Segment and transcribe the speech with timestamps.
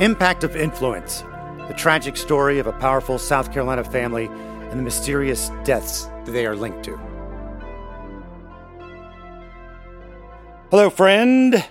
[0.00, 1.24] Impact of Influence
[1.68, 6.44] the tragic story of a powerful South Carolina family and the mysterious deaths that they
[6.44, 6.96] are linked to.
[10.70, 11.64] Hello, friend.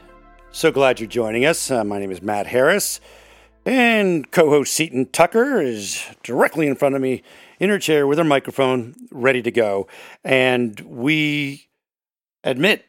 [0.52, 1.70] So glad you're joining us.
[1.70, 3.00] Uh, my name is Matt Harris,
[3.64, 7.22] and co host Seaton Tucker is directly in front of me
[7.60, 9.88] in her chair with her microphone ready to go.
[10.24, 11.68] And we
[12.44, 12.86] admit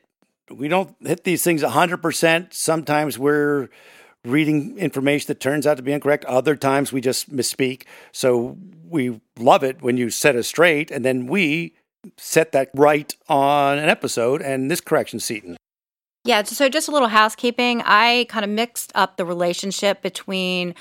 [0.50, 2.54] we don't hit these things 100%.
[2.54, 3.68] Sometimes we're
[4.26, 6.24] reading information that turns out to be incorrect.
[6.26, 7.84] Other times we just misspeak.
[8.12, 8.56] So
[8.88, 11.74] we love it when you set us straight, and then we
[12.16, 14.42] set that right on an episode.
[14.42, 15.56] And this correction, Seaton.
[16.24, 17.82] Yeah, so just a little housekeeping.
[17.84, 20.74] I kind of mixed up the relationship between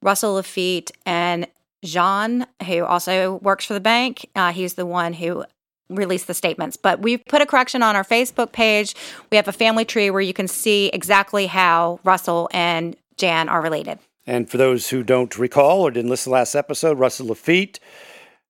[0.00, 1.48] Russell Laffitte and
[1.84, 4.28] Jean, who also works for the bank.
[4.36, 5.44] Uh, he's the one who
[5.88, 6.76] released the statements.
[6.76, 8.94] But we've put a correction on our Facebook page.
[9.30, 13.62] We have a family tree where you can see exactly how Russell and Jan are
[13.62, 14.00] related.
[14.26, 17.78] And for those who don't recall or didn't listen to last episode, Russell Laffitte,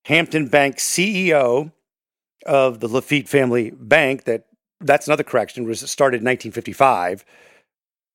[0.07, 1.73] Hampton Bank CEO
[2.47, 4.47] of the Laffitte Family Bank, that
[4.81, 7.23] that's another correction, was started in 1955.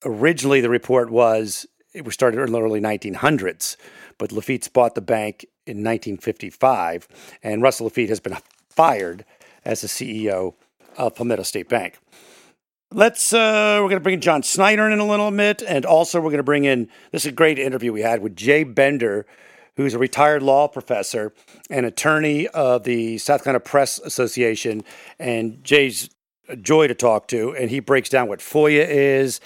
[0.03, 3.77] Originally, the report was it was started in the early 1900s,
[4.17, 7.08] but Laffitte's bought the bank in 1955,
[7.44, 8.36] and Russell Laffitte has been
[8.69, 9.25] fired
[9.64, 10.55] as the CEO
[10.97, 11.99] of Palmetto State Bank.
[12.93, 15.61] Let's, uh, we're going to bring in John Snyder in a little bit.
[15.61, 18.33] And also, we're going to bring in this is a great interview we had with
[18.33, 19.25] Jay Bender,
[19.75, 21.33] who's a retired law professor
[21.69, 24.86] and attorney of the South Carolina Press Association.
[25.20, 26.09] And Jay's
[26.47, 27.53] a joy to talk to.
[27.58, 29.42] And he breaks down what FOIA is,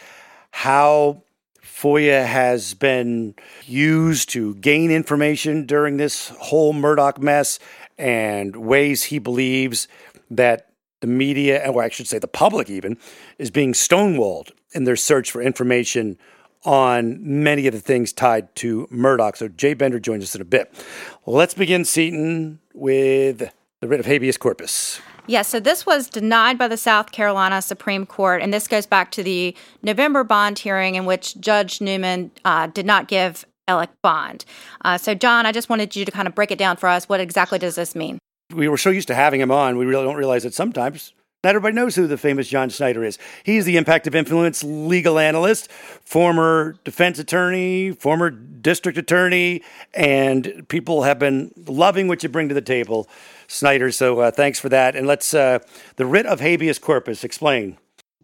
[0.51, 1.23] how
[1.63, 3.33] FOIA has been
[3.65, 7.57] used to gain information during this whole Murdaugh mess,
[7.97, 9.87] and ways he believes
[10.29, 10.70] that
[11.01, 12.97] the media, or I should say the public even,
[13.37, 16.17] is being stonewalled in their search for information
[16.63, 19.35] on many of the things tied to Murdaugh.
[19.35, 20.73] So Jay Bender joins us in a bit.
[21.25, 23.51] Let's begin, Seaton, with
[23.81, 25.01] the writ of habeas corpus.
[25.27, 29.11] Yes, so this was denied by the South Carolina Supreme Court, and this goes back
[29.11, 34.45] to the November bond hearing in which Judge Newman uh, did not give Alec bond.
[34.83, 37.07] Uh, so, John, I just wanted you to kind of break it down for us.
[37.07, 38.19] What exactly does this mean?
[38.53, 41.13] We were so used to having him on, we really don't realize that sometimes
[41.43, 43.17] not everybody knows who the famous John Snyder is.
[43.43, 49.63] He's the impact of influence legal analyst, former defense attorney, former district attorney,
[49.95, 53.09] and people have been loving what you bring to the table,
[53.47, 53.91] Snyder.
[53.91, 54.95] So uh, thanks for that.
[54.95, 55.59] And let's, uh,
[55.95, 57.77] the writ of habeas corpus, explain.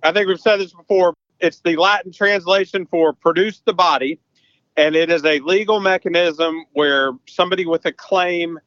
[0.04, 1.16] I think we've said this before.
[1.40, 4.20] It's the Latin translation for produce the body,
[4.76, 8.60] and it is a legal mechanism where somebody with a claim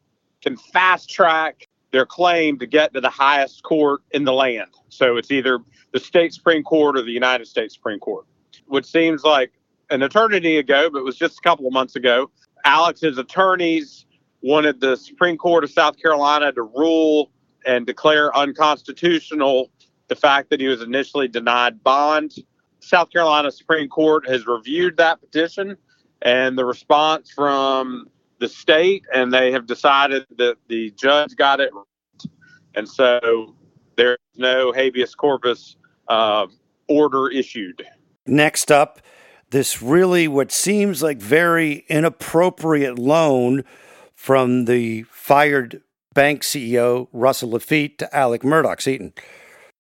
[0.43, 4.71] can fast track their claim to get to the highest court in the land.
[4.89, 5.59] So it's either
[5.93, 8.27] the state Supreme Court or the United States Supreme Court,
[8.67, 9.53] which seems like
[9.91, 12.31] an eternity ago, but it was just a couple of months ago.
[12.65, 14.07] Alex's attorneys
[14.43, 17.31] wanted the Supreme Court of South Carolina to rule
[17.67, 19.71] and declare unconstitutional
[20.09, 22.35] the fact that he was initially denied bond.
[22.81, 25.77] South Carolina Supreme Court has reviewed that petition,
[26.23, 28.09] and the response from
[28.41, 31.85] the state, and they have decided that the judge got it right.
[32.75, 33.55] And so
[33.97, 35.77] there's no habeas corpus
[36.09, 36.47] uh,
[36.89, 37.87] order issued.
[38.27, 39.01] Next up,
[39.51, 43.65] this really what seems like very inappropriate loan
[44.15, 45.83] from the fired
[46.15, 48.81] bank CEO Russell Laffitte to Alec Murdaugh.
[48.81, 49.13] Seaton.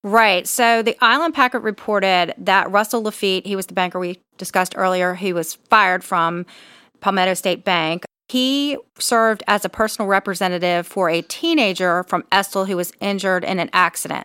[0.02, 0.46] Right.
[0.46, 5.14] So the Island Packet reported that Russell Laffitte, he was the banker we discussed earlier,
[5.14, 6.46] he was fired from
[7.00, 8.04] Palmetto State Bank.
[8.30, 13.58] He served as a personal representative for a teenager from Estill who was injured in
[13.58, 14.24] an accident.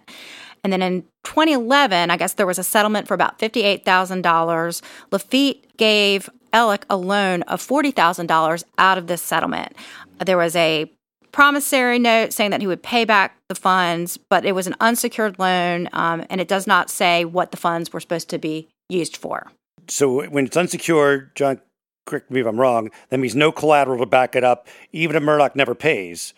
[0.64, 4.84] And then in 2011, I guess there was a settlement for about $58,000.
[5.12, 9.76] Laffitte gave Alec a loan of $40,000 out of this settlement.
[10.24, 10.86] There was a
[11.32, 15.40] promissory note saying that he would pay back the funds, but it was an unsecured
[15.40, 19.18] loan, um, and it does not say what the funds were supposed to be used
[19.18, 19.52] for.
[19.88, 21.60] So when it's unsecured, John,
[22.06, 25.24] correct me if I'm wrong, that means no collateral to back it up, even if
[25.24, 26.34] Murdaugh never pays.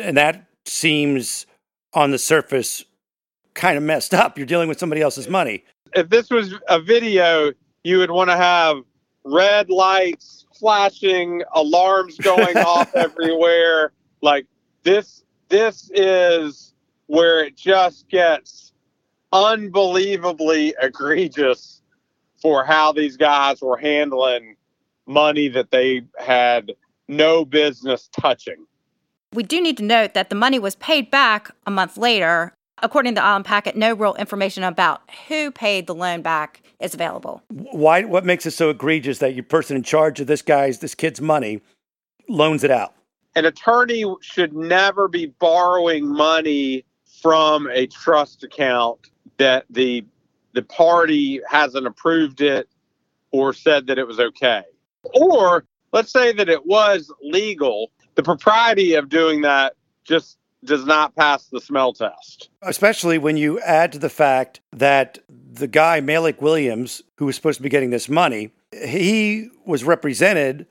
[0.00, 1.46] And that seems
[1.94, 2.84] on the surface
[3.54, 4.38] kind of messed up.
[4.38, 5.64] You're dealing with somebody else's money.
[5.94, 7.52] If this was a video,
[7.82, 8.82] you would want to have
[9.24, 13.92] red lights flashing, alarms going off everywhere.
[14.20, 14.46] Like
[14.82, 16.74] this, this is
[17.06, 18.72] where it just gets
[19.32, 21.82] unbelievably egregious
[22.40, 24.56] for how these guys were handling
[25.08, 26.72] money that they had
[27.08, 28.66] no business touching.
[29.34, 32.54] We do need to note that the money was paid back a month later.
[32.80, 36.94] According to the Island Packet, no real information about who paid the loan back is
[36.94, 37.42] available.
[37.48, 38.04] Why?
[38.04, 41.20] What makes it so egregious that your person in charge of this guy's, this kid's
[41.20, 41.60] money,
[42.28, 42.94] loans it out?
[43.34, 46.84] An attorney should never be borrowing money
[47.20, 50.04] from a trust account that the
[50.54, 52.68] the party hasn't approved it
[53.30, 54.62] or said that it was okay.
[55.14, 57.90] Or let's say that it was legal.
[58.14, 59.74] The propriety of doing that
[60.04, 62.50] just does not pass the smell test.
[62.62, 67.58] Especially when you add to the fact that the guy, Malik Williams, who was supposed
[67.58, 70.66] to be getting this money, he was represented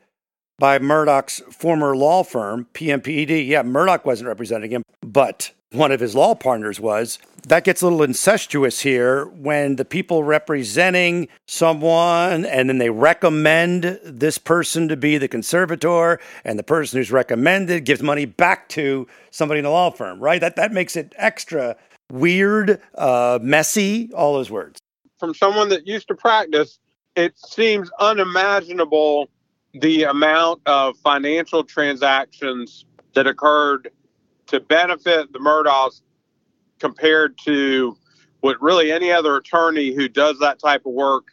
[0.59, 3.47] by Murdaugh's former law firm, PMPED.
[3.47, 7.19] Yeah, Murdaugh wasn't representing him, but one of his law partners was.
[7.47, 13.99] That gets a little incestuous here when the people representing someone and then they recommend
[14.03, 19.07] this person to be the conservator and the person who's recommended gives money back to
[19.31, 20.41] somebody in the law firm, right?
[20.41, 21.77] That that makes it extra
[22.11, 24.79] weird, uh, messy, all those words.
[25.19, 26.79] From someone that used to practice,
[27.15, 29.29] it seems unimaginable
[29.73, 33.89] the amount of financial transactions that occurred
[34.47, 36.01] to benefit the Murdaughs
[36.79, 37.97] compared to
[38.41, 41.27] what really any other attorney who does that type of work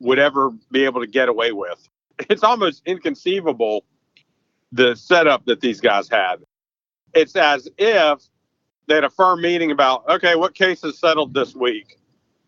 [0.00, 1.88] would ever be able to get away with.
[2.30, 3.84] It's almost inconceivable
[4.70, 6.36] the setup that these guys had.
[7.12, 8.20] It's as if
[8.86, 11.98] they had a firm meeting about, okay, what cases settled this week?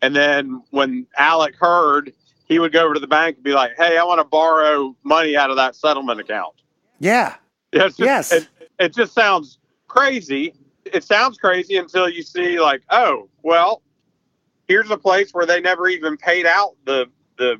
[0.01, 2.13] And then when Alec heard,
[2.45, 4.95] he would go over to the bank and be like, hey, I want to borrow
[5.03, 6.53] money out of that settlement account.
[6.99, 7.35] Yeah.
[7.73, 8.31] Just, yes.
[8.31, 8.47] It,
[8.79, 9.57] it just sounds
[9.97, 10.53] crazy.
[10.85, 13.81] It sounds crazy until you see like, oh, well,
[14.67, 17.07] here's a place where they never even paid out the
[17.37, 17.57] the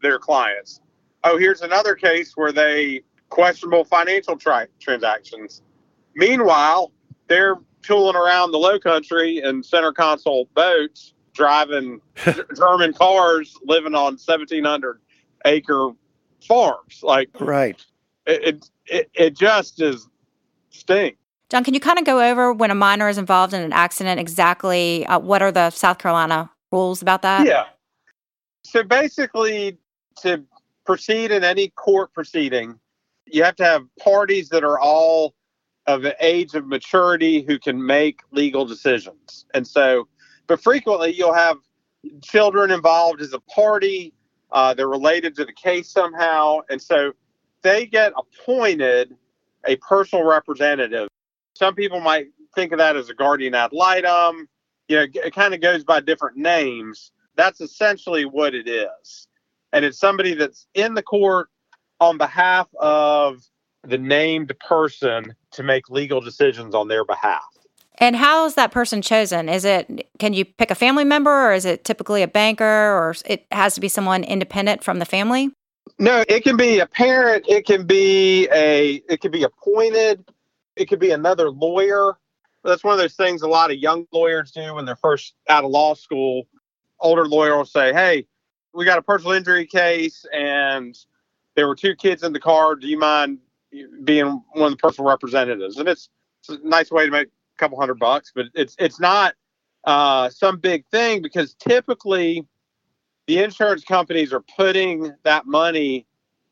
[0.00, 0.80] their clients.
[1.24, 5.62] Oh, here's another case where they questionable financial tri- transactions.
[6.14, 6.92] Meanwhile,
[7.28, 12.00] they're tooling around the low country in center console boats, driving
[12.56, 15.00] German cars, living on 1,700
[15.44, 15.90] acre
[16.46, 17.00] farms.
[17.02, 17.84] Like, right.
[18.26, 20.08] It, it, it just is
[20.70, 21.18] stink.
[21.50, 24.20] John, can you kind of go over when a minor is involved in an accident
[24.20, 27.46] exactly uh, what are the South Carolina rules about that?
[27.46, 27.64] Yeah.
[28.62, 29.78] So basically,
[30.22, 30.44] to
[30.84, 32.78] proceed in any court proceeding,
[33.26, 35.34] you have to have parties that are all
[35.86, 39.46] of an age of maturity who can make legal decisions.
[39.54, 40.06] And so,
[40.46, 41.56] but frequently you'll have
[42.22, 44.12] children involved as a party.
[44.52, 46.60] Uh, they're related to the case somehow.
[46.68, 47.12] And so
[47.62, 49.16] they get appointed
[49.66, 51.08] a personal representative
[51.58, 54.48] some people might think of that as a guardian ad litem.
[54.86, 57.10] You know, it kind of goes by different names.
[57.34, 59.26] That's essentially what it is.
[59.72, 61.48] And it's somebody that's in the court
[62.00, 63.42] on behalf of
[63.82, 67.42] the named person to make legal decisions on their behalf.
[67.98, 69.48] And how is that person chosen?
[69.48, 73.16] Is it can you pick a family member or is it typically a banker or
[73.26, 75.50] it has to be someone independent from the family?
[75.98, 80.24] No, it can be a parent, it can be a it can be appointed,
[80.78, 82.16] it could be another lawyer.
[82.64, 85.64] That's one of those things a lot of young lawyers do when they're first out
[85.64, 86.46] of law school.
[87.00, 88.26] Older lawyer will say, "Hey,
[88.72, 90.96] we got a personal injury case, and
[91.54, 92.74] there were two kids in the car.
[92.74, 93.38] Do you mind
[94.04, 96.08] being one of the personal representatives?" And it's,
[96.40, 99.34] it's a nice way to make a couple hundred bucks, but it's it's not
[99.84, 102.46] uh, some big thing because typically
[103.26, 106.06] the insurance companies are putting that money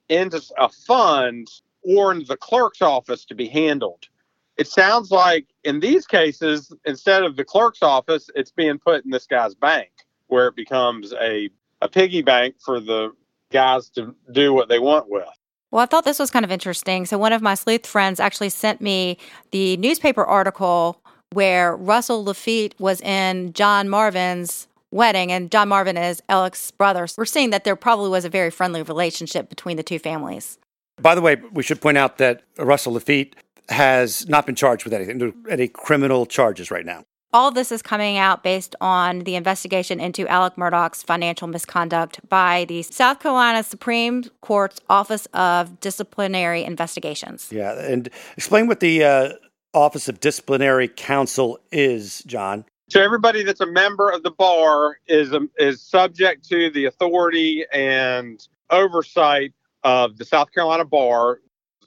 [0.08, 1.48] into a fund
[1.82, 4.08] or into the clerk's office to be handled
[4.56, 9.10] it sounds like in these cases, instead of the clerk's office, it's being put in
[9.10, 9.90] this guy's bank
[10.28, 11.50] where it becomes a,
[11.82, 13.10] a piggy bank for the
[13.52, 15.28] guys to do what they want with.
[15.70, 17.06] Well, I thought this was kind of interesting.
[17.06, 19.18] So, one of my sleuth friends actually sent me
[19.50, 21.00] the newspaper article
[21.32, 27.06] where Russell Laffitte was in John Marvin's wedding, and John Marvin is Alec's brother.
[27.18, 30.58] We're seeing that there probably was a very friendly relationship between the two families.
[31.00, 33.34] By the way, we should point out that Russell Laffitte
[33.68, 37.04] has not been charged with anything, any criminal charges right now.
[37.32, 42.64] All this is coming out based on the investigation into Alec Murdaugh's financial misconduct by
[42.66, 47.48] the South Carolina Supreme Court's Office of Disciplinary Investigations.
[47.52, 49.32] Yeah, and explain what the uh,
[49.74, 52.64] Office of Disciplinary Counsel is, John.
[52.88, 57.66] So everybody that's a member of the bar is um, is subject to the authority
[57.72, 61.40] and oversight of the South Carolina Bar,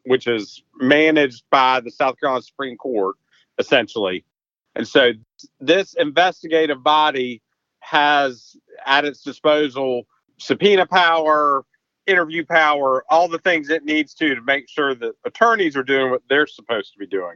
[0.09, 3.15] which is managed by the South Carolina Supreme Court,
[3.59, 4.25] essentially.
[4.73, 5.11] And so
[5.59, 7.43] this investigative body
[7.81, 10.07] has at its disposal
[10.39, 11.63] subpoena power,
[12.07, 16.09] interview power, all the things it needs to to make sure that attorneys are doing
[16.09, 17.35] what they're supposed to be doing.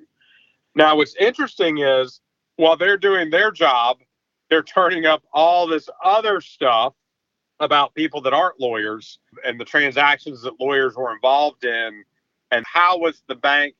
[0.73, 2.21] Now, what's interesting is
[2.55, 3.97] while they're doing their job,
[4.49, 6.95] they're turning up all this other stuff
[7.59, 12.03] about people that aren't lawyers and the transactions that lawyers were involved in
[12.53, 13.73] and how was the bank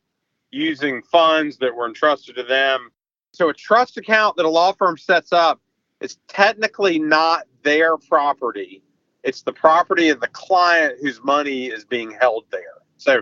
[0.51, 2.89] using funds that were entrusted to them.
[3.31, 5.61] So a trust account that a law firm sets up
[6.01, 8.83] is technically not their property.
[9.23, 12.81] It's the property of the client whose money is being held there.
[12.97, 13.21] So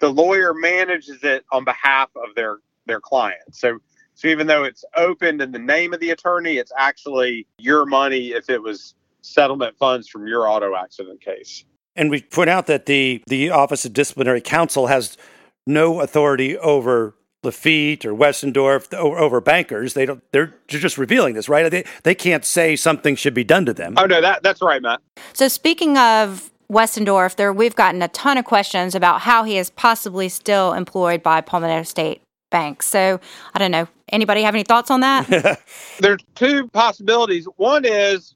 [0.00, 3.54] the lawyer manages it on behalf of their their client.
[3.54, 3.78] So
[4.14, 8.28] so even though it's opened in the name of the attorney, it's actually your money
[8.28, 11.64] if it was settlement funds from your auto accident case.
[12.00, 15.18] And we point out that the the Office of Disciplinary Counsel has
[15.66, 17.14] no authority over
[17.44, 19.92] Laffitte or Westendorf over bankers.
[19.92, 20.22] They don't.
[20.32, 21.70] They're just revealing this, right?
[21.70, 23.96] They they can't say something should be done to them.
[23.98, 25.02] Oh no, that that's right, Matt.
[25.34, 29.68] So speaking of Westendorf, there we've gotten a ton of questions about how he is
[29.68, 32.82] possibly still employed by Palmetto State Bank.
[32.82, 33.20] So
[33.52, 33.88] I don't know.
[34.08, 35.60] Anybody have any thoughts on that?
[35.98, 37.46] There's two possibilities.
[37.58, 38.34] One is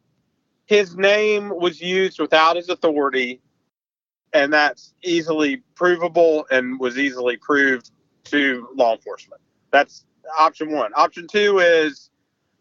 [0.66, 3.40] his name was used without his authority,
[4.34, 7.92] and that's easily provable and was easily proved
[8.24, 9.40] to law enforcement.
[9.70, 10.04] That's
[10.36, 10.92] option one.
[10.96, 12.10] Option two is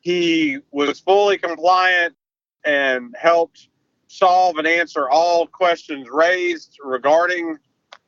[0.02, 2.16] he was fully compliant
[2.64, 3.70] and helped
[4.08, 7.58] solve and answer all questions raised regarding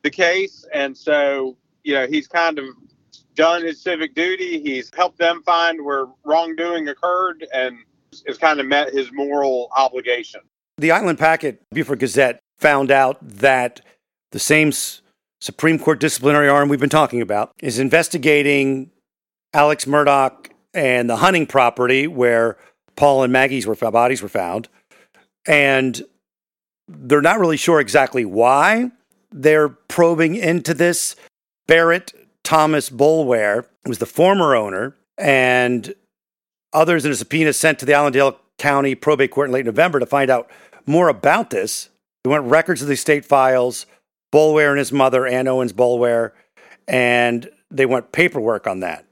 [0.02, 0.64] the case.
[0.72, 2.66] And so, you know, he's kind of
[3.34, 4.60] done his civic duty.
[4.60, 7.76] He's helped them find where wrongdoing occurred and
[8.26, 10.40] has kind of met his moral obligation.
[10.78, 13.80] The Island Packet Beaufort Gazette found out that
[14.32, 14.72] the same
[15.40, 18.90] Supreme Court disciplinary arm we've been talking about is investigating
[19.52, 22.56] Alex Murdaugh and the hunting property where
[22.96, 24.68] Paul and Maggie's were, bodies were found.
[25.46, 26.02] And
[26.88, 28.90] they're not really sure exactly why
[29.30, 31.16] they're probing into this.
[31.66, 35.94] Barrett Thomas Boulware was the former owner, and
[36.72, 40.06] others in a subpoena sent to the Allendale County Probate Court in late November to
[40.06, 40.50] find out
[40.86, 41.90] more about this.
[42.26, 43.86] They went records of the state files,
[44.32, 46.32] Boulware and his mother, Ann Owens Boulware,
[46.88, 49.06] and they went paperwork on that.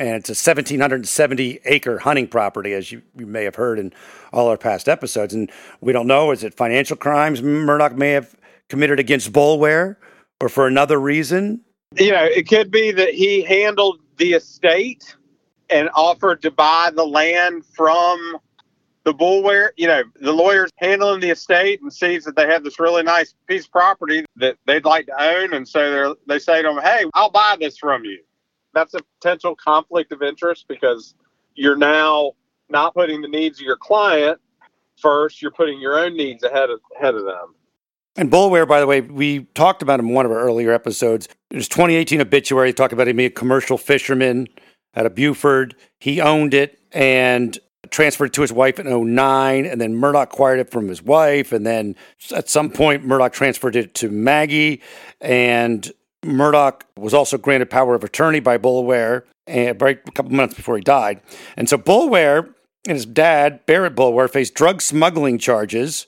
[0.00, 3.92] And it's a 1,770 acre hunting property, as you, you may have heard in
[4.32, 5.32] all our past episodes.
[5.32, 5.48] And
[5.80, 8.34] we don't know is it financial crimes Murdaugh may have
[8.68, 9.94] committed against Boulware
[10.40, 11.60] or for another reason?
[11.96, 15.14] You know, it could be that he handled the estate
[15.68, 18.38] and offered to buy the land from
[19.04, 22.78] the Boulware, you know, the lawyer's handling the estate and sees that they have this
[22.78, 25.54] really nice piece of property that they'd like to own.
[25.54, 28.18] And so they're, they say to them, Hey, I'll buy this from you.
[28.74, 31.14] That's a potential conflict of interest because
[31.54, 32.32] you're now
[32.68, 34.38] not putting the needs of your client
[34.96, 37.54] first, you're putting your own needs ahead of, ahead of them.
[38.16, 41.28] And Boulware, by the way, we talked about him in one of our earlier episodes.
[41.50, 42.72] There's 2018 obituary.
[42.72, 44.46] Talked about him being a commercial fisherman
[44.94, 45.74] out of Beaufort.
[46.00, 50.70] He owned it, and transferred to his wife in 09, and then Murdaugh acquired it
[50.70, 51.52] from his wife.
[51.52, 51.96] And then
[52.34, 54.82] at some point, Murdaugh transferred it to Maggie.
[55.20, 55.90] And
[56.22, 60.54] Murdaugh was also granted power of attorney by Boulware eh, and right a couple months
[60.54, 61.20] before he died.
[61.56, 62.54] And so Boulware
[62.86, 66.06] and his dad, Barrett Boulware, faced drug smuggling charges.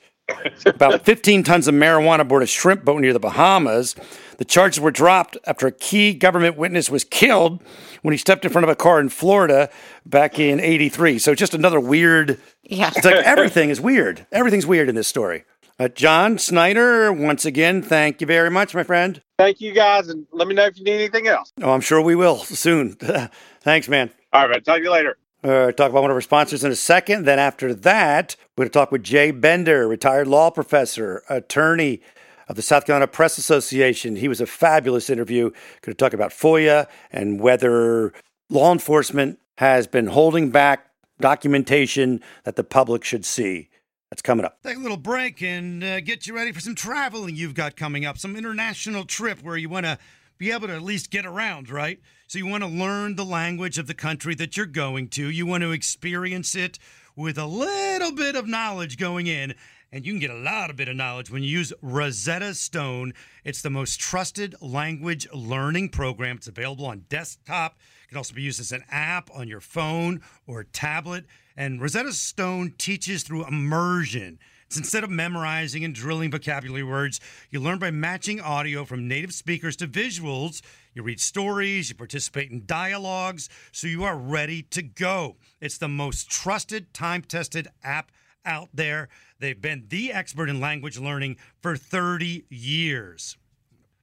[0.66, 3.94] About 15 tons of marijuana aboard a shrimp boat near the Bahamas.
[4.38, 7.62] The charges were dropped after a key government witness was killed
[8.02, 9.70] when he stepped in front of a car in Florida
[10.04, 11.18] back in 83.
[11.18, 12.40] So just another weird.
[12.64, 12.92] Yeah.
[12.94, 14.26] It's like everything is weird.
[14.32, 15.44] Everything's weird in this story.
[15.78, 19.20] Uh, John Snyder, once again, thank you very much, my friend.
[19.38, 21.52] Thank you guys, and let me know if you need anything else.
[21.60, 22.92] Oh, I'm sure we will soon.
[23.62, 24.10] Thanks, man.
[24.32, 25.16] All right, talk to you later.
[25.44, 27.24] Uh, talk about one of our sponsors in a second.
[27.24, 32.00] Then after that, we're going to talk with Jay Bender, retired law professor, attorney
[32.46, 34.14] of the South Carolina Press Association.
[34.16, 35.50] He was a fabulous interview.
[35.80, 38.12] Going to talk about FOIA and whether
[38.50, 43.68] law enforcement has been holding back documentation that the public should see.
[44.10, 44.62] That's coming up.
[44.62, 48.04] Take a little break and uh, get you ready for some traveling you've got coming
[48.04, 49.98] up, some international trip where you want to
[50.38, 51.98] be able to at least get around, right?
[52.32, 55.28] So you want to learn the language of the country that you're going to.
[55.28, 56.78] You want to experience it
[57.14, 59.54] with a little bit of knowledge going in.
[59.92, 63.12] And you can get a lot of bit of knowledge when you use Rosetta Stone.
[63.44, 66.38] It's the most trusted language learning program.
[66.38, 67.76] It's available on desktop.
[68.04, 71.26] It can also be used as an app on your phone or tablet.
[71.54, 74.38] And Rosetta Stone teaches through immersion.
[74.76, 79.76] Instead of memorizing and drilling vocabulary words, you learn by matching audio from native speakers
[79.76, 80.62] to visuals.
[80.94, 85.36] You read stories, you participate in dialogues, so you are ready to go.
[85.60, 88.12] It's the most trusted, time tested app
[88.44, 89.08] out there.
[89.38, 93.36] They've been the expert in language learning for 30 years.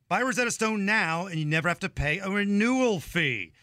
[0.08, 3.54] Buy Rosetta Stone now, and you never have to pay a renewal fee.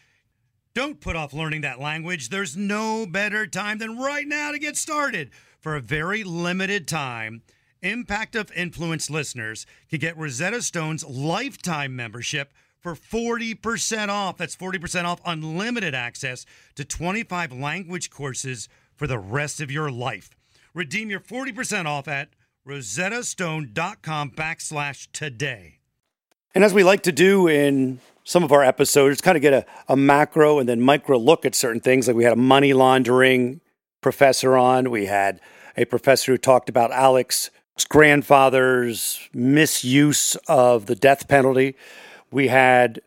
[0.73, 2.29] Don't put off learning that language.
[2.29, 7.41] There's no better time than right now to get started for a very limited time,
[7.81, 14.37] Impact of Influence listeners can get Rosetta Stone's lifetime membership for 40% off.
[14.37, 16.45] That's 40% off unlimited access
[16.75, 20.31] to 25 language courses for the rest of your life.
[20.73, 22.29] Redeem your 40% off at
[22.67, 25.79] rosettastone.com backslash today.
[26.53, 29.65] And as we like to do in some of our episodes, kind of get a,
[29.87, 32.07] a macro and then micro look at certain things.
[32.07, 33.61] Like we had a money laundering
[34.07, 34.89] professor on.
[34.89, 35.41] We had
[35.75, 37.49] a professor who talked about Alex's
[37.89, 41.75] grandfather's misuse of the death penalty.
[42.31, 43.01] We had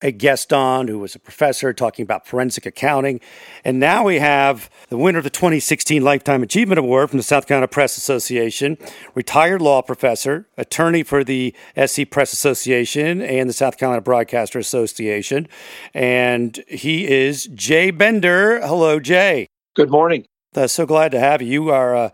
[0.00, 3.20] a guest on who was a professor talking about forensic accounting.
[3.66, 7.46] And now we have the winner of the 2016 Lifetime Achievement Award from the South
[7.46, 8.78] Carolina Press Association,
[9.14, 15.48] retired law professor, attorney for the SC Press Association and the South Carolina Broadcaster Association.
[15.92, 18.66] And he is Jay Bender.
[18.66, 19.48] Hello, Jay.
[19.74, 20.24] Good morning.
[20.56, 21.48] Uh, so glad to have you.
[21.64, 22.12] You are a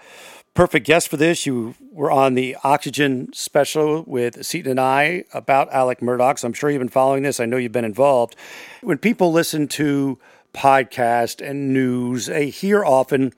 [0.52, 1.46] perfect guest for this.
[1.46, 6.40] You were on the Oxygen special with Seaton and I about Alec Murdaugh.
[6.40, 7.38] So I'm sure you've been following this.
[7.38, 8.34] I know you've been involved.
[8.80, 10.18] When people listen to
[10.52, 13.32] podcast and news, they hear often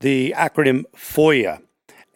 [0.00, 1.60] the acronym FOIA.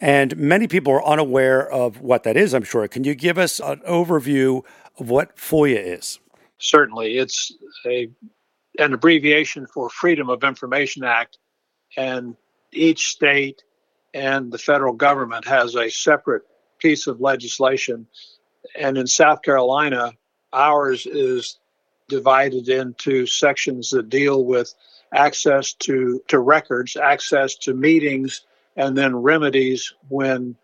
[0.00, 2.86] And many people are unaware of what that is, I'm sure.
[2.86, 4.62] Can you give us an overview
[4.96, 6.20] of what FOIA is?
[6.58, 7.18] Certainly.
[7.18, 7.52] It's
[7.84, 8.08] a,
[8.78, 11.38] an abbreviation for Freedom of Information Act
[11.96, 12.36] and
[12.72, 13.62] each state
[14.14, 16.42] and the federal government has a separate
[16.78, 18.06] piece of legislation.
[18.78, 20.12] And in South Carolina,
[20.52, 21.58] ours is
[22.08, 24.74] divided into sections that deal with
[25.14, 28.44] access to, to records, access to meetings,
[28.76, 30.56] and then remedies when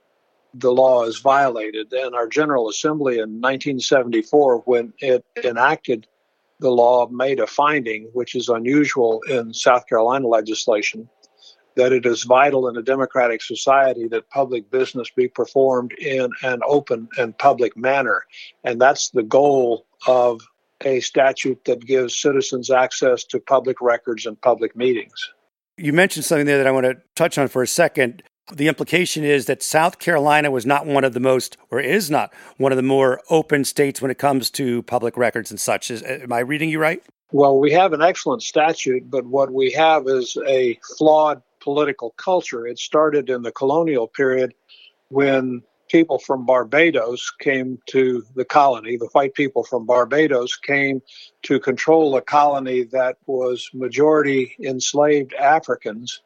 [0.55, 1.92] the law is violated.
[1.92, 6.07] And our General Assembly in 1974, when it enacted
[6.61, 11.09] the law, made a finding, which is unusual in South Carolina legislation,
[11.78, 16.60] that it is vital in a democratic society that public business be performed in an
[16.66, 18.24] open and public manner.
[18.64, 20.40] And that's the goal of
[20.84, 25.30] a statute that gives citizens access to public records and public meetings.
[25.76, 28.24] You mentioned something there that I want to touch on for a second.
[28.52, 32.34] The implication is that South Carolina was not one of the most, or is not
[32.56, 35.92] one of the more open states when it comes to public records and such.
[35.92, 37.04] Is, am I reading you right?
[37.30, 42.66] Well, we have an excellent statute, but what we have is a flawed political culture.
[42.66, 44.55] It started in the colonial period
[45.09, 48.97] when people from Barbados came to the colony.
[48.97, 51.01] The white people from Barbados came
[51.42, 56.21] to control a colony that was majority enslaved Africans.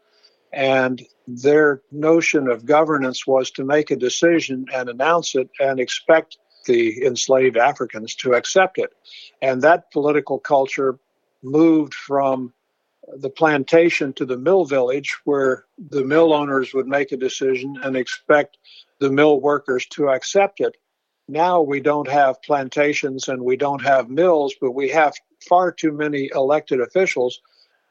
[0.53, 6.39] And their notion of governance was to make a decision and announce it and expect
[6.67, 8.93] the enslaved Africans to accept it.
[9.41, 10.99] And that political culture
[11.43, 12.53] moved from
[13.17, 17.97] the plantation to the mill village, where the mill owners would make a decision and
[17.97, 18.59] expect
[19.01, 20.77] the mill workers to accept it.
[21.29, 25.15] Now we don't have plantations and we don't have mills, but we have
[25.49, 27.41] far too many elected officials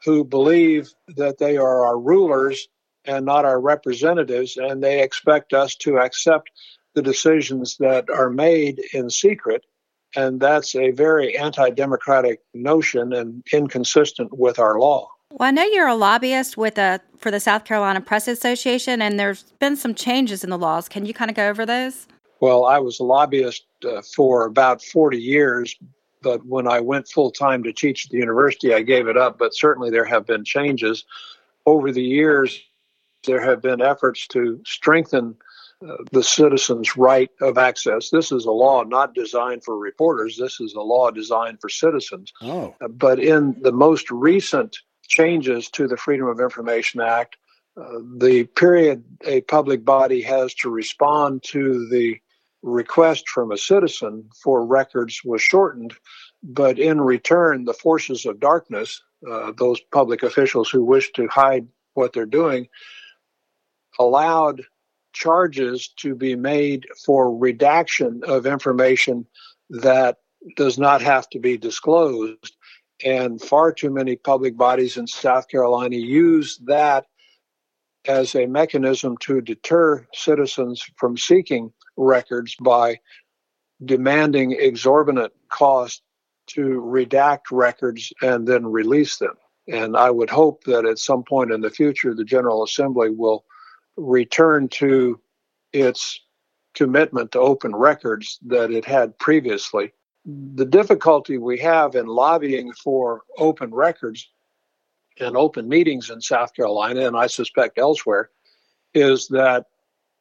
[0.04, 2.68] who believe that they are our rulers
[3.04, 6.50] and not our representatives, and they expect us to accept
[6.94, 9.64] the decisions that are made in secret
[10.16, 15.10] and that's a very anti democratic notion and inconsistent with our law.
[15.30, 19.18] Well, I know you're a lobbyist with a, for the South Carolina Press Association, and
[19.18, 20.88] there's been some changes in the laws.
[20.88, 22.06] Can you kind of go over those?
[22.40, 25.76] Well, I was a lobbyist uh, for about 40 years,
[26.22, 29.38] but when I went full time to teach at the university, I gave it up.
[29.38, 31.04] But certainly there have been changes.
[31.64, 32.60] Over the years,
[33.24, 35.36] there have been efforts to strengthen
[36.12, 38.10] the citizen's right of access.
[38.10, 40.36] This is a law not designed for reporters.
[40.36, 42.32] This is a law designed for citizens.
[42.42, 42.74] Oh.
[42.88, 44.76] But in the most recent
[45.08, 47.36] changes to the Freedom of Information Act,
[47.76, 52.18] uh, the period a public body has to respond to the
[52.62, 55.94] request from a citizen for records was shortened.
[56.42, 61.66] But in return, the forces of darkness, uh, those public officials who wish to hide
[61.94, 62.68] what they're doing,
[63.98, 64.62] allowed
[65.12, 69.26] charges to be made for redaction of information
[69.70, 70.18] that
[70.56, 72.56] does not have to be disclosed.
[73.04, 77.06] And far too many public bodies in South Carolina use that
[78.06, 82.98] as a mechanism to deter citizens from seeking records by
[83.84, 86.02] demanding exorbitant costs
[86.48, 89.34] to redact records and then release them.
[89.68, 93.44] And I would hope that at some point in the future, the General Assembly will
[93.96, 95.20] return to
[95.72, 96.20] its
[96.74, 99.92] commitment to open records that it had previously.
[100.24, 104.28] The difficulty we have in lobbying for open records
[105.20, 108.30] and open meetings in South Carolina, and I suspect elsewhere,
[108.94, 109.66] is that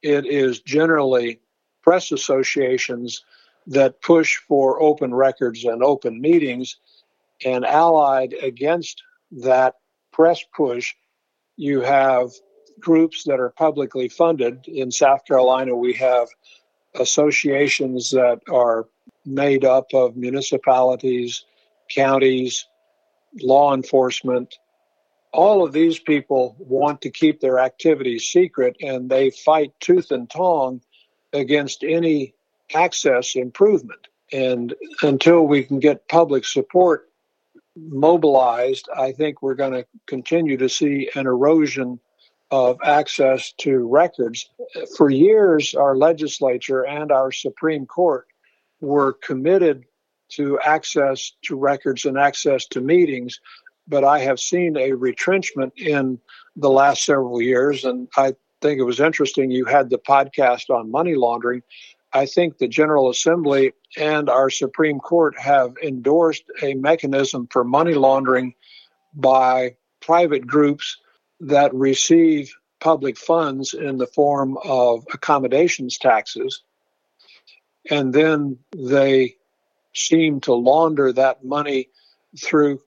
[0.02, 1.40] it is generally
[1.82, 3.24] press associations
[3.68, 6.78] that push for open records and open meetings,
[7.46, 9.76] and allied against that
[10.12, 10.94] press push,
[11.58, 12.32] you have
[12.82, 14.67] groups that are publicly funded.
[14.67, 16.28] In South Carolina, we have
[16.96, 18.88] associations that are
[19.26, 21.46] made up of municipalities,
[21.89, 22.65] counties,
[23.41, 24.56] law enforcement.
[25.32, 30.30] All of these people want to keep their activities secret and they fight tooth and
[30.30, 30.82] tong
[31.32, 32.34] against any
[32.74, 34.08] access improvement.
[34.34, 37.10] And until we can get public support
[37.76, 42.00] mobilized, I think we're going to continue to see an erosion
[42.52, 44.50] of access to records.
[44.98, 48.28] For years, our legislature and our Supreme Court
[48.82, 49.86] were committed
[50.30, 53.40] to access to records and access to meetings,
[53.88, 56.20] but I have seen a retrenchment in
[56.56, 57.84] the last several years.
[57.84, 61.64] And I think it was interesting you had the podcast on money laundering.
[62.14, 67.94] I think the General Assembly and our Supreme Court have endorsed a mechanism for money
[67.94, 68.54] laundering
[69.14, 70.98] by private groups
[71.41, 76.63] that receive public funds in the form of accommodations taxes.
[77.89, 79.36] And then they
[79.93, 81.89] seem to launder that money
[82.39, 82.82] through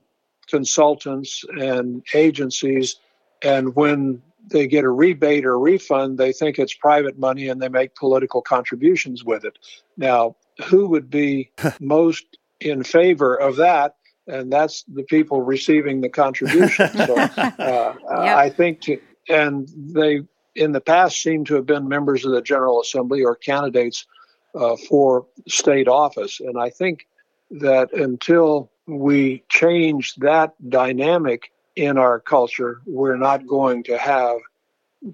[0.49, 2.97] consultants and agencies.
[3.43, 7.69] And when they get a rebate or refund, they think it's private money and they
[7.69, 9.59] make political contributions with it.
[9.97, 10.37] Now,
[10.67, 12.25] who would be most
[12.61, 13.97] in favor of that?
[14.27, 16.89] And that's the people receiving the contribution.
[16.97, 18.03] So uh, yep.
[18.09, 20.23] I think, to, and they
[20.55, 24.07] in the past seem to have been members of the General Assembly or candidates
[24.55, 26.41] uh, for state office.
[26.41, 27.07] And I think
[27.51, 34.37] that until we change that dynamic in our culture, we're not going to have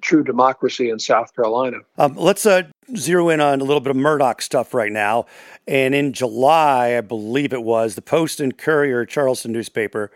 [0.00, 1.78] true democracy in South Carolina.
[1.98, 2.62] Um, let's uh,
[2.96, 5.26] zero in on a little bit of Murdaugh stuff right now.
[5.66, 10.10] And in July, I believe it was, the Post and Courier Charleston newspaper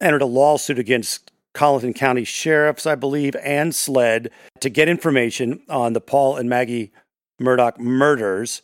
[0.00, 5.92] entered a lawsuit against Colleton County sheriffs, I believe, and SLED to get information on
[5.92, 6.92] the Paul and Maggie
[7.40, 8.62] Murdaugh murders.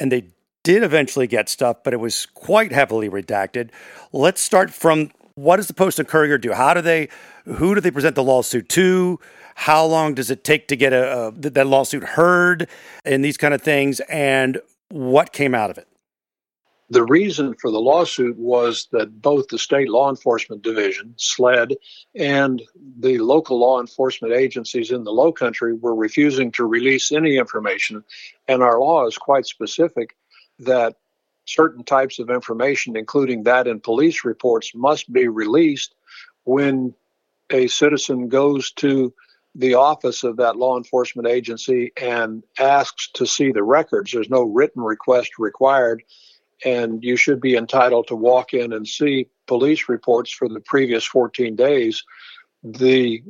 [0.00, 0.28] And they
[0.64, 3.70] did eventually get stuff, but it was quite heavily redacted.
[4.12, 6.52] Let's start from what does the Post and Courier do?
[6.52, 7.08] How do they,
[7.44, 9.20] who do they present the lawsuit to?
[9.54, 12.68] How long does it take to get a, a that lawsuit heard
[13.04, 14.00] and these kind of things?
[14.08, 15.86] And what came out of it?
[16.90, 21.76] The reason for the lawsuit was that both the state law enforcement division, SLED,
[22.14, 22.62] and
[22.98, 28.02] the local law enforcement agencies in the Low Country were refusing to release any information.
[28.48, 30.16] And our law is quite specific
[30.60, 30.96] that
[31.48, 35.94] certain types of information, including that in police reports, must be released
[36.44, 36.94] when
[37.50, 39.12] a citizen goes to
[39.54, 44.12] the office of that law enforcement agency and asks to see the records.
[44.12, 46.02] There's no written request required,
[46.64, 51.04] and you should be entitled to walk in and see police reports for the previous
[51.04, 52.04] 14 days.
[52.62, 53.22] The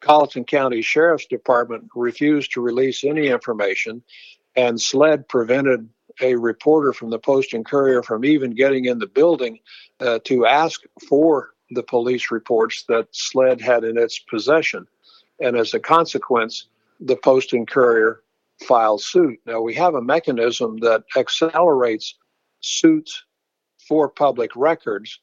[0.00, 4.02] Colleton County Sheriff's Department refused to release any information,
[4.56, 5.88] and SLED prevented
[6.20, 9.58] a reporter from the Post and Courier from even getting in the building
[10.00, 14.86] uh, to ask for the police reports that SLED had in its possession.
[15.40, 16.68] And as a consequence,
[17.00, 18.22] the Post and Courier
[18.66, 19.38] filed suit.
[19.46, 22.14] Now, we have a mechanism that accelerates
[22.60, 23.24] suits
[23.86, 25.20] for public records,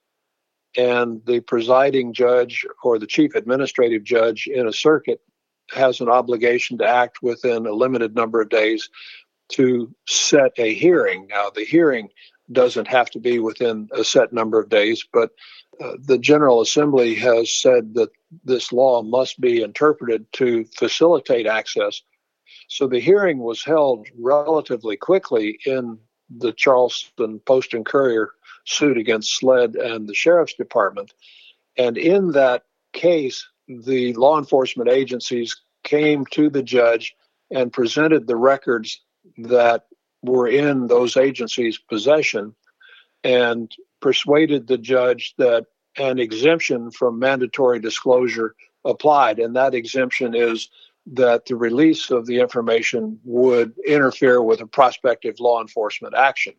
[0.78, 5.22] and the presiding judge or the chief administrative judge in a circuit
[5.72, 8.90] has an obligation to act within a limited number of days
[9.50, 11.28] to set a hearing.
[11.28, 12.10] Now, the hearing
[12.52, 15.32] doesn't have to be within a set number of days, but
[15.82, 18.10] uh, the General Assembly has said that
[18.44, 22.02] this law must be interpreted to facilitate access.
[22.68, 28.32] So the hearing was held relatively quickly in the Charleston Post and Courier
[28.66, 31.14] suit against SLED and the Sheriff's Department.
[31.78, 37.14] And in that case, the law enforcement agencies came to the judge
[37.52, 39.02] and presented the records
[39.38, 39.86] that
[40.22, 42.56] were in those agencies' possession
[43.24, 45.66] and persuaded the judge that
[45.98, 49.40] an exemption from mandatory disclosure applied.
[49.40, 50.70] And that exemption is
[51.14, 56.54] that the release of the information would interfere with a prospective law enforcement action.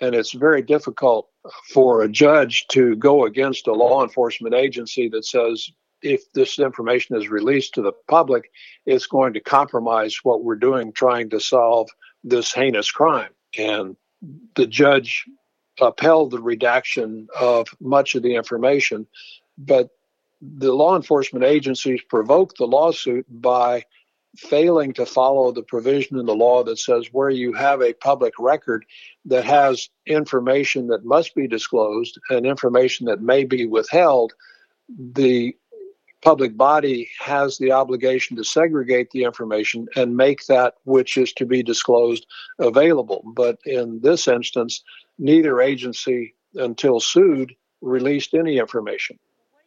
[0.00, 1.28] And it's very difficult
[1.72, 5.70] for a judge to go against a law enforcement agency that says
[6.02, 8.50] if this information is released to the public,
[8.86, 11.88] it's going to compromise what we're doing trying to solve
[12.24, 13.30] this heinous crime.
[13.56, 13.96] And
[14.54, 15.24] the judge
[15.80, 19.06] upheld the redaction of much of the information,
[19.56, 19.90] but
[20.40, 23.84] the law enforcement agencies provoked the lawsuit by
[24.36, 28.34] failing to follow the provision in the law that says where you have a public
[28.38, 28.84] record
[29.24, 34.32] that has information that must be disclosed and information that may be withheld,
[34.88, 35.56] the
[36.22, 41.46] public body has the obligation to segregate the information and make that which is to
[41.46, 42.26] be disclosed
[42.58, 43.22] available.
[43.34, 44.82] But in this instance,
[45.18, 49.18] neither agency, until sued, released any information.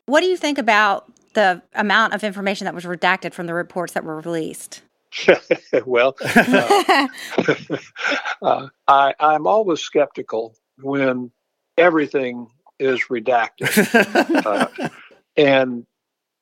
[0.05, 3.93] What do you think about the amount of information that was redacted from the reports
[3.93, 4.81] that were released?
[5.85, 7.07] well, uh,
[8.41, 11.31] uh, I, I'm always skeptical when
[11.77, 12.47] everything
[12.79, 14.45] is redacted.
[14.45, 14.89] uh,
[15.37, 15.85] and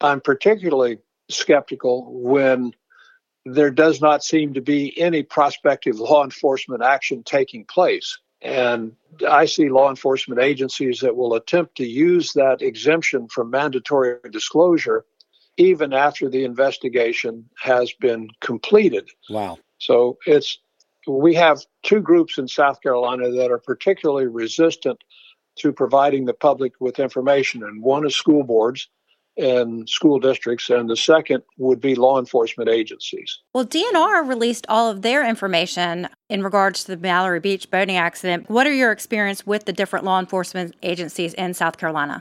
[0.02, 2.74] I'm particularly skeptical when
[3.46, 8.20] there does not seem to be any prospective law enforcement action taking place.
[8.42, 8.96] And
[9.28, 15.06] I see law enforcement agencies that will attempt to use that exemption from mandatory disclosure
[15.58, 19.10] even after the investigation has been completed.
[19.30, 19.58] Wow.
[19.78, 20.58] So it's
[21.06, 25.04] we have two groups in South Carolina that are particularly resistant
[25.58, 28.90] to providing the public with information, and one is school boards,
[29.40, 33.40] and school districts, and the second would be law enforcement agencies.
[33.54, 38.50] Well, DNR released all of their information in regards to the Mallory Beach boating accident.
[38.50, 42.20] What are your experience with the different law enforcement agencies in South Carolina?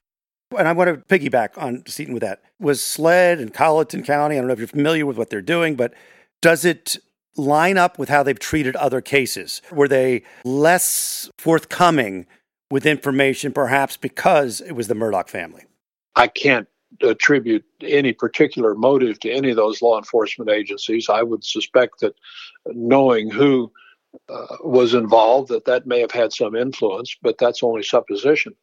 [0.57, 2.40] And I want to piggyback on Seaton with that.
[2.59, 5.74] Was SLED and Colleton County, I don't know if you're familiar with what they're doing,
[5.74, 5.92] but
[6.40, 6.96] does it
[7.37, 9.61] line up with how they've treated other cases?
[9.70, 12.26] Were they less forthcoming
[12.70, 15.64] with information, perhaps because it was the Murdaugh family?
[16.16, 16.68] I can't
[17.02, 21.08] attribute any particular motive to any of those law enforcement agencies.
[21.08, 22.14] I would suspect that
[22.66, 23.72] knowing who
[24.28, 28.54] uh, was involved, that that may have had some influence, but that's only supposition.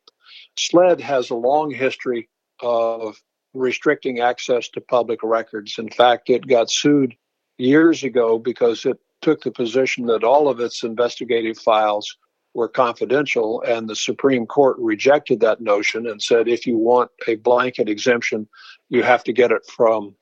[0.58, 2.30] SLED has a long history
[2.62, 3.21] of
[3.54, 5.78] restricting access to public records.
[5.78, 7.15] In fact, it got sued
[7.58, 12.17] years ago because it took the position that all of its investigative files
[12.56, 17.36] were confidential, and the Supreme Court rejected that notion and said if you want a
[17.36, 18.48] blanket exemption,
[18.89, 20.15] you have to get it from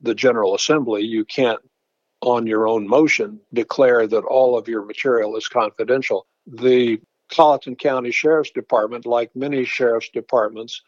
[0.00, 1.02] the General Assembly.
[1.02, 1.60] You can't,
[2.22, 6.26] on your own motion, declare that all of your material is confidential.
[6.46, 7.00] The
[7.30, 10.80] Colleton County Sheriff's Department, like many sheriff's departments,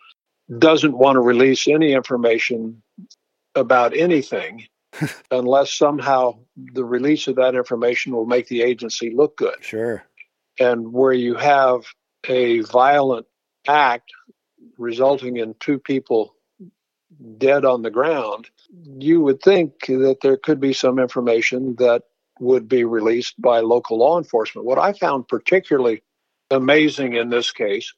[0.58, 2.82] doesn't want to release any information
[3.56, 4.64] about anything
[5.32, 9.56] unless somehow the release of that information will make the agency look good.
[9.60, 10.04] Sure
[10.58, 11.82] and where you have
[12.28, 13.26] a violent
[13.66, 14.12] act
[14.78, 16.34] resulting in two people
[17.38, 18.48] dead on the ground,
[18.98, 22.04] you would think that there could be some information that
[22.40, 24.66] would be released by local law enforcement.
[24.66, 26.02] What I found particularly
[26.50, 27.92] amazing in this case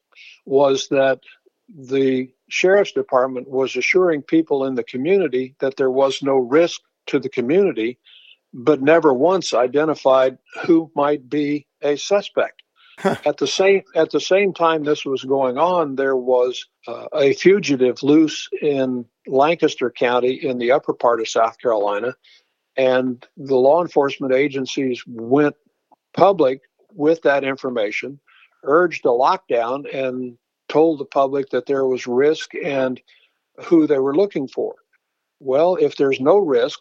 [0.46, 1.20] was that
[1.68, 7.18] the sheriff's department was assuring people in the community that there was no risk to
[7.18, 7.98] the community,
[8.52, 12.62] but never once identified who might be a suspect.
[13.04, 17.32] at the same at the same time this was going on, there was uh, a
[17.32, 22.14] fugitive loose in Lancaster County in the upper part of South Carolina,
[22.76, 25.56] and the law enforcement agencies went
[26.12, 26.60] public
[26.92, 28.20] with that information,
[28.64, 30.36] urged a lockdown, and
[30.68, 33.00] told the public that there was risk and
[33.64, 34.74] who they were looking for.
[35.40, 36.80] Well, if there's no risk,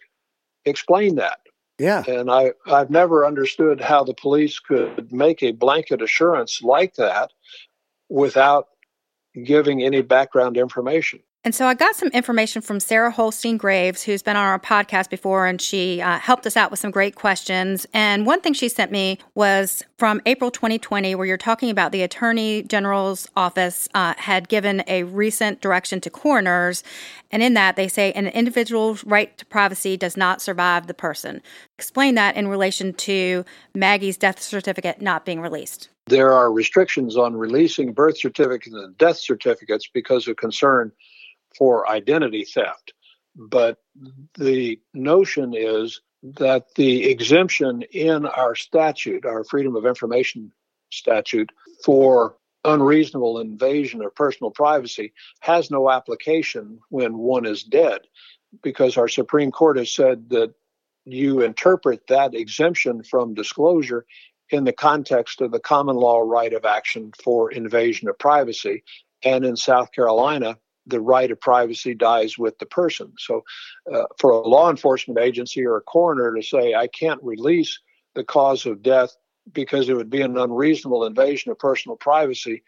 [0.66, 1.40] explain that.
[1.80, 2.04] Yeah.
[2.08, 7.32] And I, I've never understood how the police could make a blanket assurance like that
[8.10, 8.68] without
[9.46, 11.22] giving any background information.
[11.46, 15.10] And so I got some information from Sarah Holstein Graves, who's been on our podcast
[15.10, 17.88] before, and she uh, helped us out with some great questions.
[17.94, 22.02] And one thing she sent me was from April 2020, where you're talking about the
[22.02, 26.84] Attorney General's office uh, had given a recent direction to coroners.
[27.32, 31.42] And in that, they say an individual's right to privacy does not survive the person.
[31.78, 37.36] Explain that in relation to Maggie's death certificate not being released there are restrictions on
[37.36, 40.92] releasing birth certificates and death certificates because of concern
[41.58, 42.94] for identity theft.
[43.36, 43.78] But
[44.38, 50.52] the notion is that the exemption in our statute, our Freedom of Information
[50.92, 51.52] statute,
[51.84, 52.36] for
[52.66, 58.02] unreasonable invasion of personal privacy has no application when one is dead
[58.62, 60.54] because our Supreme Court has said that
[61.06, 64.06] you interpret that exemption from disclosure
[64.50, 68.84] in the context of the common law right of action for invasion of privacy.
[69.24, 73.14] And in South Carolina, the right of privacy dies with the person.
[73.20, 73.44] So,
[73.92, 77.80] uh, for a law enforcement agency or a coroner to say, I can't release
[78.16, 79.16] the cause of death
[79.54, 82.64] because it would be an unreasonable invasion of personal privacy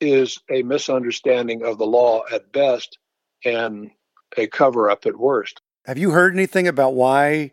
[0.00, 2.98] is a misunderstanding of the law at best
[3.44, 3.90] and
[4.36, 5.60] a cover up at worst.
[5.86, 7.52] Have you heard anything about why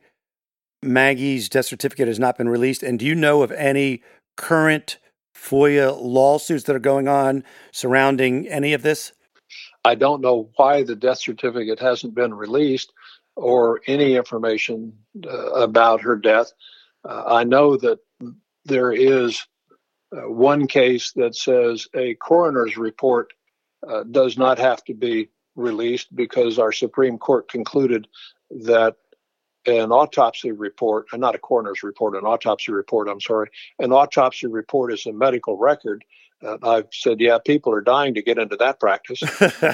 [0.81, 2.83] Maggie's death certificate has not been released?
[2.83, 4.01] And do you know of any
[4.35, 4.97] current
[5.35, 9.13] FOIA lawsuits that are going on surrounding any of this?
[9.85, 12.93] I don't know why the death certificate hasn't been released
[13.35, 14.93] or any information
[15.25, 16.51] uh, about her death.
[17.03, 17.99] Uh, I know that
[18.65, 19.45] there is
[20.15, 23.33] uh, one case that says a coroner's report
[23.87, 28.07] uh, does not have to be released because our Supreme Court concluded
[28.51, 28.95] that
[29.65, 34.47] an autopsy report, uh, not a coroner's report, an autopsy report, I'm sorry, an autopsy
[34.47, 36.03] report is a medical record.
[36.43, 39.21] Uh, I've said, yeah, people are dying to get into that practice.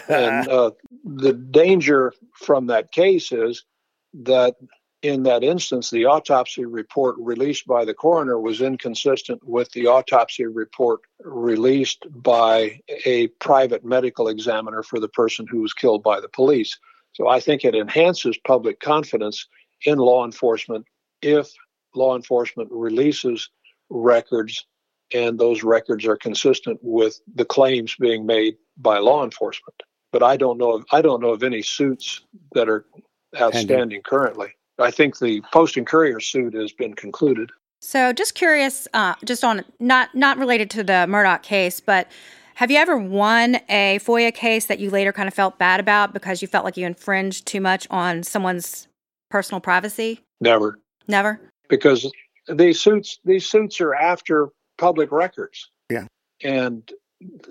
[0.08, 0.72] and uh,
[1.04, 3.66] the danger from that case is
[4.14, 4.56] that
[5.02, 10.46] in that instance, the autopsy report released by the coroner was inconsistent with the autopsy
[10.46, 16.28] report released by a private medical examiner for the person who was killed by the
[16.28, 16.78] police.
[17.14, 19.48] So I think it enhances public confidence
[19.86, 20.86] in law enforcement
[21.22, 21.50] if
[21.96, 23.50] law enforcement releases
[23.90, 24.66] records
[25.14, 29.76] and those records are consistent with the claims being made by law enforcement.
[30.12, 30.74] But I don't know.
[30.74, 32.22] Of, I don't know of any suits
[32.54, 32.86] that are
[33.40, 34.50] outstanding currently.
[34.80, 37.52] I think the Post and Courier suit has been concluded.
[37.82, 42.08] So, just curious, uh, just on not not related to the Murdaugh case, but
[42.56, 46.12] have you ever won a FOIA case that you later kind of felt bad about
[46.14, 48.88] because you felt like you infringed too much on someone's
[49.30, 50.20] personal privacy?
[50.42, 50.78] Never.
[51.08, 51.40] Never.
[51.70, 52.12] Because
[52.54, 55.70] these suits these suits are after public records.
[55.90, 56.08] Yeah.
[56.44, 56.90] And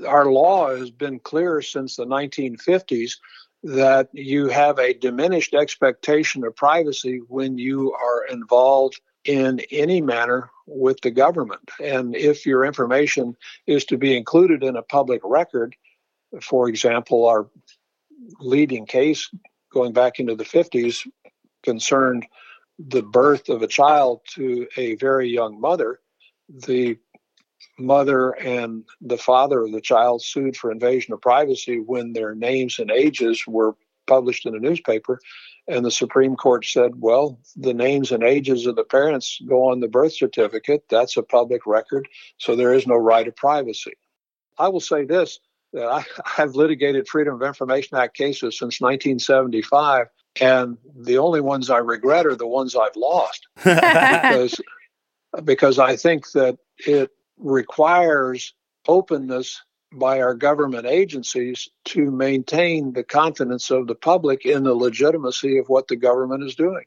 [0.06, 3.12] our law has been clear since the 1950s
[3.62, 10.50] that you have a diminished expectation of privacy when you are involved in any manner
[10.66, 11.70] with the government.
[11.82, 13.36] And if your information
[13.66, 15.76] is to be included in a public record,
[16.40, 17.48] for example, our
[18.40, 19.28] leading case
[19.72, 21.06] going back into the 50s
[21.62, 22.26] concerned
[22.78, 26.00] the birth of a child to a very young mother.
[26.48, 26.98] The
[27.78, 32.78] mother and the father of the child sued for invasion of privacy when their names
[32.78, 35.20] and ages were published in a newspaper.
[35.68, 39.80] And the Supreme Court said, well, the names and ages of the parents go on
[39.80, 40.84] the birth certificate.
[40.88, 42.08] That's a public record.
[42.38, 43.92] So there is no right of privacy.
[44.58, 45.38] I will say this
[45.74, 50.06] that I, have litigated Freedom of Information Act cases since 1975.
[50.40, 54.60] And the only ones I regret are the ones I've lost because,
[55.44, 58.54] because I think that it requires
[58.86, 65.58] openness by our government agencies to maintain the confidence of the public in the legitimacy
[65.58, 66.84] of what the government is doing.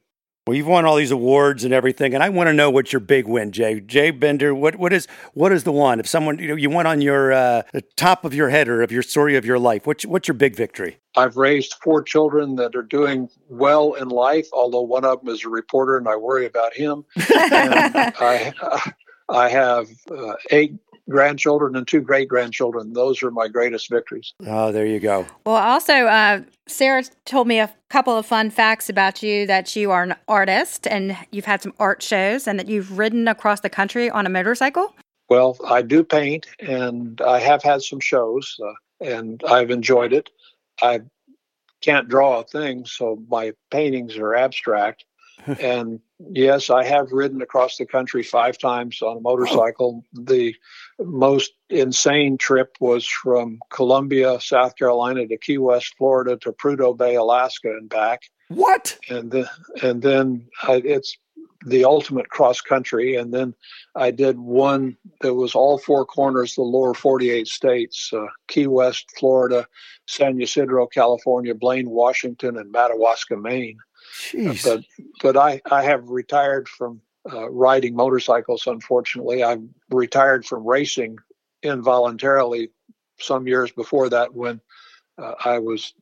[0.48, 3.00] Well, you've won all these awards and everything, and I want to know what your
[3.00, 3.80] big win, Jay.
[3.80, 6.00] Jay Bender, what what is what is the one?
[6.00, 8.82] If someone you know you went on your uh, the top of your head or
[8.82, 10.98] of your story of your life, what's what's your big victory?
[11.16, 15.46] I've raised four children that are doing well in life, although one of them is
[15.46, 17.06] a reporter, and I worry about him.
[17.18, 18.94] I,
[19.32, 20.76] I have uh, eight
[21.10, 22.94] grandchildren and two great grandchildren.
[22.94, 24.34] Those are my greatest victories.
[24.46, 25.26] Oh, there you go.
[25.46, 29.92] Well, also, uh, Sarah told me a couple of fun facts about you that you
[29.92, 33.70] are an artist and you've had some art shows and that you've ridden across the
[33.70, 34.96] country on a motorcycle.
[35.30, 38.74] Well, I do paint and I have had some shows uh,
[39.06, 40.30] and I've enjoyed it.
[40.82, 41.02] I
[41.82, 45.06] can't draw a thing, so my paintings are abstract.
[45.48, 50.04] And yes, I have ridden across the country five times on a motorcycle.
[50.14, 50.56] The
[51.00, 57.16] most insane trip was from Columbia, South Carolina to Key West, Florida to Prudhoe Bay,
[57.16, 58.22] Alaska, and back.
[58.50, 58.98] What?
[59.10, 59.46] And then,
[59.82, 61.18] and then I, it's
[61.66, 63.16] the ultimate cross country.
[63.16, 63.54] And then
[63.96, 69.12] I did one that was all four corners, the lower 48 states uh, Key West,
[69.18, 69.68] Florida,
[70.08, 73.78] San Ysidro, California, Blaine, Washington, and Madawaska, Maine.
[74.12, 74.64] Jeez.
[74.64, 74.84] But
[75.22, 77.02] but I I have retired from
[77.32, 78.68] uh, riding motorcycles.
[78.68, 79.58] Unfortunately, I
[79.90, 81.18] retired from racing
[81.64, 82.72] involuntarily
[83.20, 84.60] some years before that when
[85.18, 85.94] uh, I was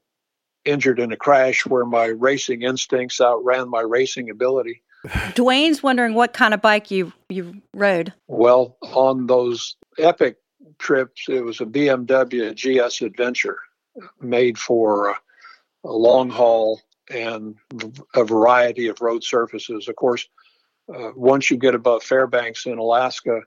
[0.66, 4.82] injured in a crash where my racing instincts outran my racing ability.
[5.08, 8.14] Dwayne's wondering what kind of bike you you rode.
[8.28, 10.38] Well, on those epic
[10.80, 11.26] trips.
[11.28, 13.60] It was a BMW GS Adventure
[14.20, 15.16] made for
[15.84, 17.56] a long haul and
[18.16, 19.88] a variety of road surfaces.
[19.88, 20.28] Of course,
[20.94, 23.42] uh, once you get above Fairbanks in Alaska,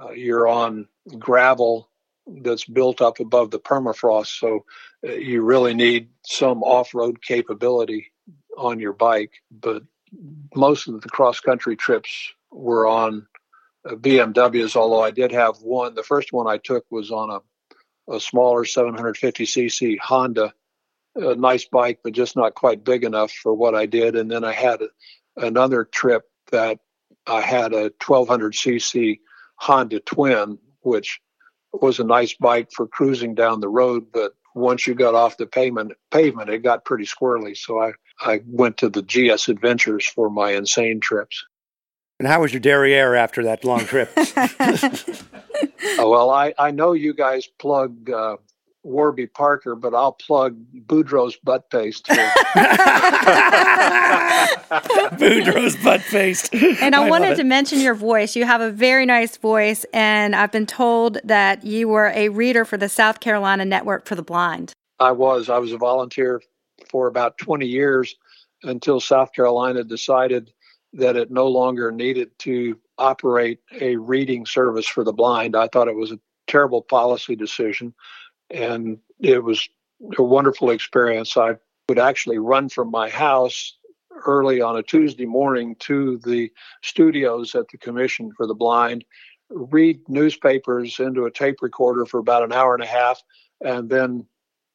[0.00, 0.88] uh, you're on
[1.18, 1.88] gravel
[2.26, 4.38] that's built up above the permafrost.
[4.38, 4.64] So
[5.06, 8.12] uh, you really need some off road capability
[8.56, 9.32] on your bike.
[9.50, 9.82] But
[10.54, 13.26] most of the cross country trips were on
[13.88, 15.94] uh, BMWs, although I did have one.
[15.94, 20.54] The first one I took was on a, a smaller 750cc Honda.
[21.16, 24.16] A nice bike, but just not quite big enough for what I did.
[24.16, 24.88] And then I had a,
[25.36, 26.80] another trip that
[27.26, 29.20] I had a 1200cc
[29.56, 31.20] Honda Twin, which
[31.72, 35.46] was a nice bike for cruising down the road, but once you got off the
[35.46, 37.56] pavement, pavement, it got pretty squirrely.
[37.56, 41.44] So I, I went to the GS Adventures for my insane trips.
[42.20, 44.12] And how was your derriere after that long trip?
[44.16, 48.36] oh, well, I, I know you guys plug uh,
[48.84, 50.56] Warby Parker, but I'll plug
[50.86, 52.04] Boudreaux's butt paste.
[55.18, 56.54] Boudreaux's butt paste.
[56.54, 58.36] And I, I wanted to mention your voice.
[58.36, 62.64] You have a very nice voice, and I've been told that you were a reader
[62.64, 64.72] for the South Carolina Network for the Blind.
[65.00, 65.48] I was.
[65.48, 66.42] I was a volunteer
[66.90, 68.14] for about 20 years
[68.62, 70.52] until South Carolina decided
[70.92, 75.56] that it no longer needed to operate a reading service for the blind.
[75.56, 77.94] I thought it was a terrible policy decision
[78.50, 79.68] and it was
[80.18, 81.36] a wonderful experience.
[81.36, 81.56] I
[81.88, 83.76] would actually run from my house
[84.26, 86.50] early on a Tuesday morning to the
[86.82, 89.04] studios at the Commission for the Blind,
[89.50, 93.22] read newspapers into a tape recorder for about an hour and a half,
[93.60, 94.26] and then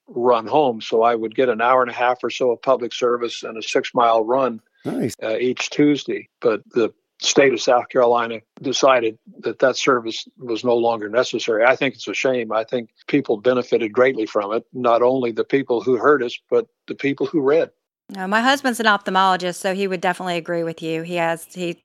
[0.08, 0.82] run home.
[0.82, 3.58] So I would get an hour and a half or so of public service and
[3.58, 5.16] a six mile run nice.
[5.24, 6.30] uh, each Tuesday.
[6.42, 11.66] But the state of South Carolina decided that that service was no longer necessary.
[11.66, 12.52] I think it's a shame.
[12.52, 16.68] I think people benefited greatly from it, not only the people who heard us, but
[16.88, 17.72] the people who read.
[18.16, 21.04] Uh, my husband's an ophthalmologist, so he would definitely agree with you.
[21.04, 21.84] He has he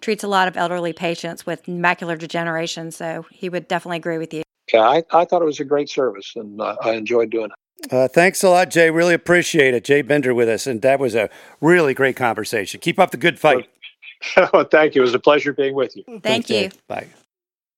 [0.00, 4.34] treats a lot of elderly patients with macular degeneration, so he would definitely agree with
[4.34, 4.42] you.
[4.72, 7.92] Yeah, I, I thought it was a great service, and uh, I enjoyed doing it.
[7.92, 8.90] Uh, thanks a lot, Jay.
[8.90, 9.84] Really appreciate it.
[9.84, 12.80] Jay Bender with us, and that was a really great conversation.
[12.80, 13.68] Keep up the good fight.
[14.52, 15.02] well, thank you.
[15.02, 16.04] It was a pleasure being with you.
[16.06, 16.68] Thank Thanks, you.
[16.68, 16.70] Jay.
[16.88, 17.06] Bye.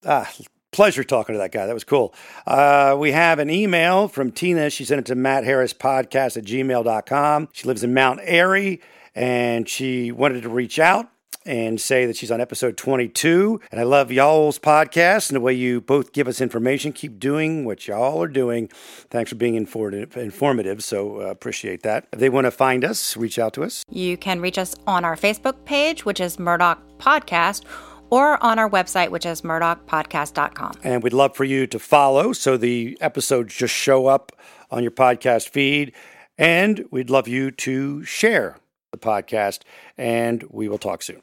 [0.05, 0.31] Ah,
[0.73, 1.67] pleasure talking to that guy.
[1.67, 2.15] That was cool.
[2.47, 4.71] Uh, we have an email from Tina.
[4.71, 7.49] She sent it to Matt Harris podcast at gmail.com.
[7.53, 8.81] She lives in Mount Airy
[9.15, 11.09] and she wanted to reach out
[11.45, 13.61] and say that she's on episode 22.
[13.71, 16.93] And I love y'all's podcast and the way you both give us information.
[16.93, 18.69] Keep doing what y'all are doing.
[19.11, 20.85] Thanks for being informative.
[20.85, 22.07] So uh, appreciate that.
[22.13, 23.85] If they want to find us, reach out to us.
[23.91, 27.65] You can reach us on our Facebook page, which is Murdaugh Podcast
[28.11, 30.73] or on our website, which is murdaughpodcast.com.
[30.85, 34.33] And we'd love for you to follow so the episodes just show up
[34.71, 35.93] on your podcast feed.
[36.37, 38.57] And we'd love you to share
[38.91, 39.61] the podcast,
[39.97, 41.23] and we will talk soon.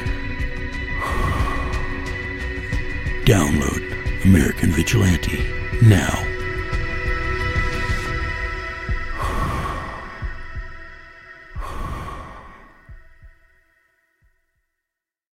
[4.31, 5.45] American Vigilante
[5.81, 6.30] now.